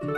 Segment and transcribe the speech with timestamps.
[0.00, 0.08] 秋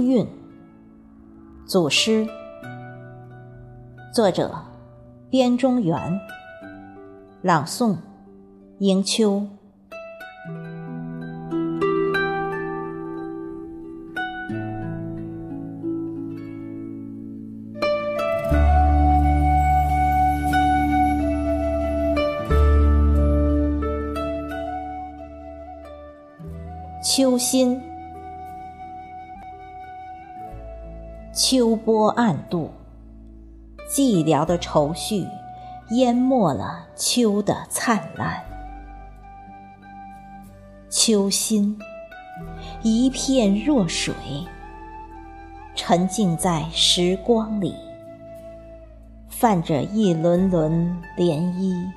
[0.00, 0.26] 韵，
[1.66, 2.26] 祖师，
[4.12, 4.52] 作者：
[5.30, 6.20] 边中原，
[7.42, 7.96] 朗诵：
[8.78, 9.46] 迎秋。
[27.16, 27.80] 秋心。
[31.32, 32.70] 秋波暗渡，
[33.88, 35.26] 寂寥的愁绪
[35.92, 38.44] 淹没了秋的灿烂。
[40.90, 41.78] 秋心，
[42.82, 44.12] 一片弱水，
[45.74, 47.74] 沉浸在时光里，
[49.30, 51.90] 泛着一轮轮涟漪。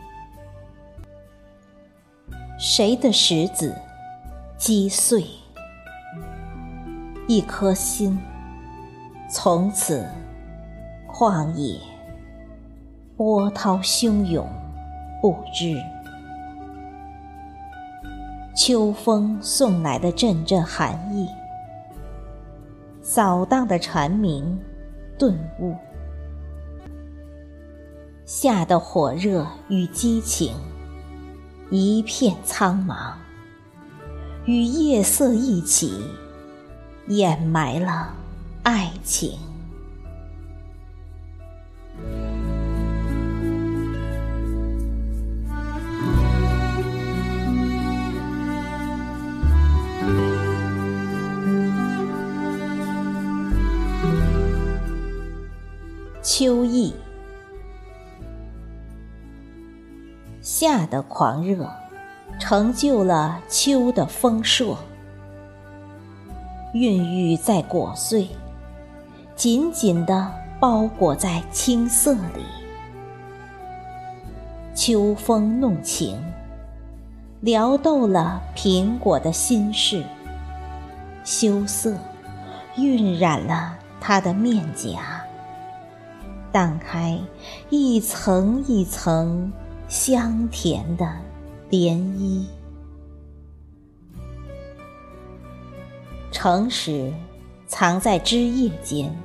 [2.58, 3.76] 谁的石子
[4.60, 5.24] 击碎
[7.30, 8.20] 一颗心？
[9.32, 10.06] 从此，
[11.08, 11.80] 旷野
[13.16, 14.46] 波涛汹涌，
[15.22, 15.82] 不知。
[18.54, 21.30] 秋风送来的阵阵寒意，
[23.02, 24.60] 扫荡的蝉鸣，
[25.18, 25.74] 顿悟。
[28.26, 30.54] 夏的火热与激情，
[31.72, 33.14] 一片苍茫，
[34.50, 35.94] 与夜色一起，
[37.06, 38.16] 掩埋了。
[38.64, 39.38] 爱情，
[56.24, 56.96] 秋意，
[60.42, 61.70] 夏的狂热，
[62.40, 64.78] 成就了秋的丰硕，
[66.74, 68.28] 孕育在果穗。
[69.36, 72.44] 紧紧地包裹在青色里，
[74.74, 76.18] 秋风弄晴，
[77.40, 80.04] 撩逗了苹果的心事，
[81.24, 81.96] 羞涩
[82.76, 85.22] 晕染了它的面颊，
[86.52, 87.18] 荡开
[87.70, 89.54] 一层一层
[89.88, 91.10] 香甜的
[91.70, 92.46] 涟漪。
[96.32, 97.12] 诚实
[97.68, 99.16] 藏在枝叶间。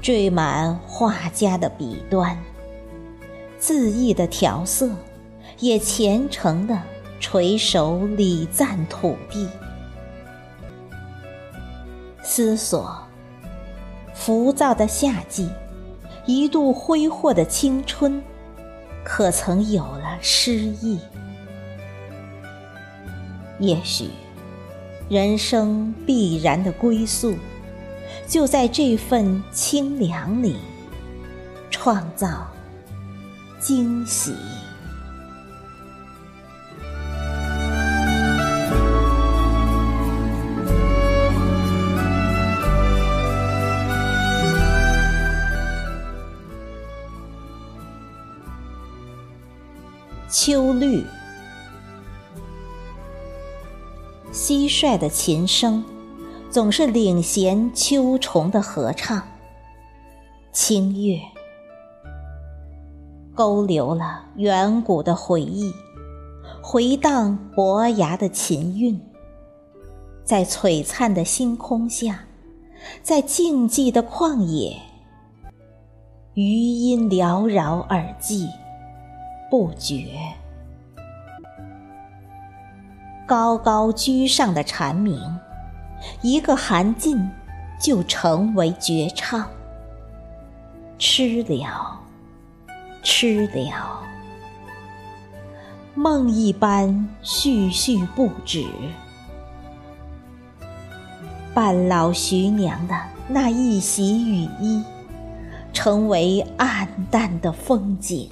[0.00, 2.36] 缀满画家的笔端，
[3.60, 4.90] 恣意的调色，
[5.60, 6.76] 也虔诚的
[7.20, 9.48] 垂首礼赞土地。
[12.20, 13.00] 思索，
[14.12, 15.48] 浮躁的夏季，
[16.26, 18.20] 一度挥霍的青春，
[19.04, 20.98] 可曾有了诗意？
[23.62, 24.08] 也许，
[25.08, 27.36] 人生必然的归宿。
[28.26, 30.56] 就在这份清凉里，
[31.70, 32.48] 创造
[33.60, 34.34] 惊喜。
[50.28, 51.04] 秋绿，
[54.52, 55.82] 蟋蟀的琴声。
[56.50, 59.22] 总是领衔秋虫的合唱，
[60.52, 61.18] 清月
[63.34, 65.72] 勾留了远古的回忆，
[66.62, 69.00] 回荡伯牙的琴韵，
[70.22, 72.22] 在璀璨的星空下，
[73.02, 74.76] 在静寂的旷野，
[76.34, 78.46] 余音缭绕耳际，
[79.50, 80.04] 不绝。
[83.32, 85.18] 高高居上的蝉鸣。
[86.20, 87.30] 一个寒噤，
[87.80, 89.48] 就成为绝唱。
[90.98, 91.98] 吃了，
[93.02, 94.02] 吃了，
[95.94, 98.66] 梦一般絮絮不止。
[101.54, 102.94] 半老徐娘的
[103.28, 104.84] 那一袭雨衣，
[105.72, 108.28] 成为暗淡的风景。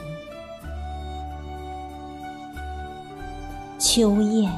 [3.79, 4.53] 秋雁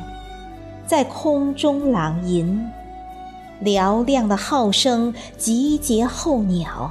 [0.87, 2.69] 在空中朗吟。
[3.63, 6.91] 嘹亮的号声集结候鸟，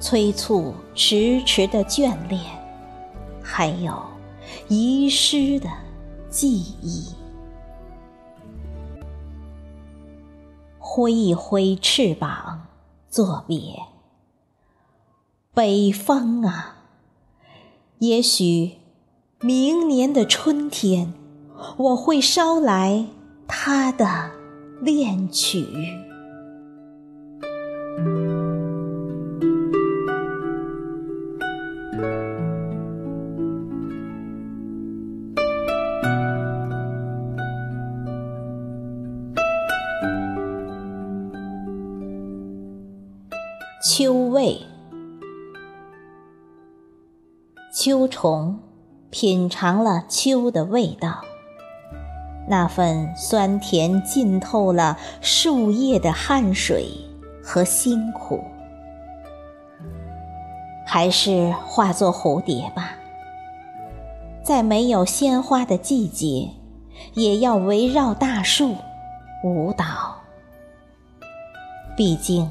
[0.00, 2.40] 催促迟迟的眷恋，
[3.40, 4.02] 还有
[4.66, 5.70] 遗失的
[6.28, 7.14] 记忆。
[10.78, 12.66] 挥一挥翅膀，
[13.08, 13.80] 作别。
[15.54, 16.78] 北方啊，
[18.00, 18.78] 也许
[19.40, 21.14] 明年的春天，
[21.76, 23.06] 我会捎来
[23.46, 24.30] 他的
[24.80, 25.66] 恋曲。
[43.84, 44.60] 秋味，
[47.74, 48.58] 秋虫
[49.10, 51.22] 品尝了秋的味道，
[52.46, 56.88] 那份酸甜浸透了树叶的汗水
[57.42, 58.42] 和辛苦。
[60.86, 62.92] 还是化作蝴蝶吧，
[64.42, 66.50] 在没有鲜花的季节，
[67.14, 68.76] 也要围绕大树
[69.44, 69.84] 舞蹈。
[71.96, 72.50] 毕竟。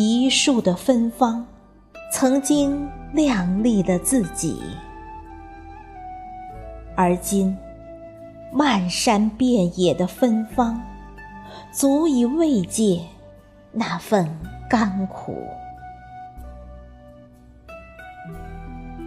[0.00, 1.44] 一树的芬芳，
[2.12, 4.62] 曾经亮丽了自己，
[6.94, 7.58] 而今
[8.52, 10.82] 漫山遍野的芬芳，
[11.72, 13.00] 足以慰藉
[13.72, 14.28] 那份
[14.68, 15.36] 甘苦。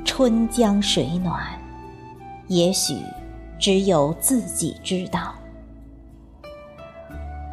[0.06, 1.44] 春江水暖，
[2.48, 2.98] 也许
[3.58, 5.34] 只有自己知道，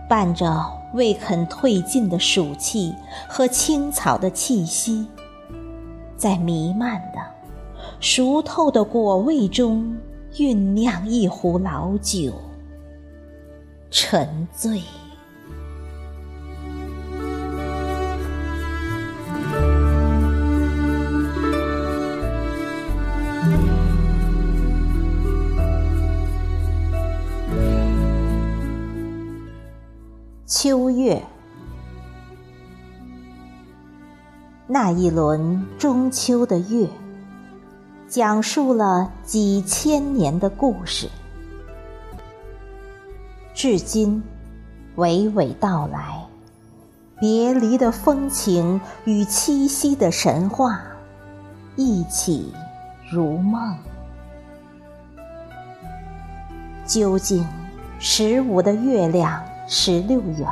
[0.08, 0.78] 伴着。
[0.94, 2.94] 未肯褪尽的暑气
[3.28, 5.06] 和青草的气息，
[6.16, 7.18] 在弥漫的、
[8.00, 9.94] 熟透的果味中
[10.32, 12.32] 酝酿一壶老酒，
[13.90, 14.80] 沉醉。
[30.46, 31.22] 秋月，
[34.66, 36.88] 那一轮中秋的月，
[38.08, 41.10] 讲述了几千年的故事，
[43.52, 44.22] 至今
[44.96, 46.24] 娓娓道来，
[47.20, 50.80] 别离的风情与七夕的神话
[51.76, 52.50] 一起
[53.12, 53.76] 如梦。
[56.86, 57.46] 究竟
[57.98, 59.44] 十五的月亮？
[59.66, 60.48] 十六圆，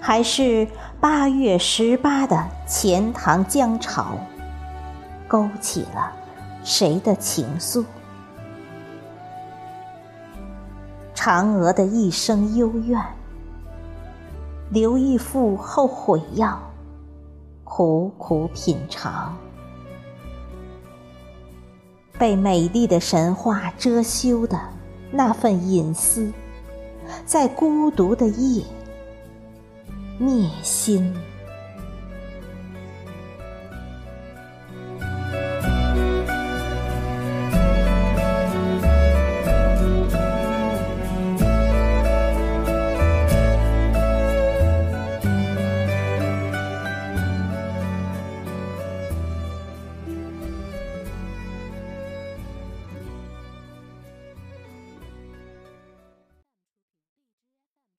[0.00, 0.66] 还是
[0.98, 4.18] 八月十八的钱塘江潮，
[5.28, 6.12] 勾起了
[6.66, 7.84] 谁的情愫？
[11.14, 13.00] 嫦娥的一生幽怨，
[14.70, 16.60] 刘义父后悔药，
[17.62, 19.36] 苦苦品尝，
[22.18, 24.60] 被美丽的神话遮羞的
[25.12, 26.32] 那份隐私。
[27.24, 28.64] 在孤独的夜，
[30.18, 31.14] 灭心。